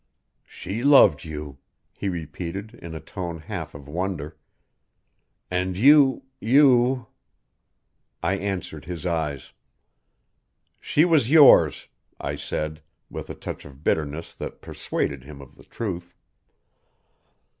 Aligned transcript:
"She 0.47 0.83
loved 0.83 1.23
you," 1.23 1.59
he 1.93 2.09
repeated 2.09 2.73
in 2.73 2.95
a 2.95 2.99
tone 2.99 3.37
half 3.37 3.75
of 3.75 3.87
wonder. 3.87 4.35
"And 5.51 5.77
you 5.77 6.23
you" 6.39 7.05
I 8.23 8.33
answered 8.37 8.85
his 8.85 9.05
eyes. 9.05 9.53
"She 10.79 11.05
was 11.05 11.29
yours," 11.29 11.87
I 12.19 12.35
said, 12.35 12.81
with 13.11 13.29
a 13.29 13.35
touch 13.35 13.63
of 13.63 13.83
bitterness 13.83 14.33
that 14.33 14.59
persuaded 14.59 15.23
him 15.23 15.39
of 15.39 15.53
the 15.53 15.65
truth. 15.65 16.15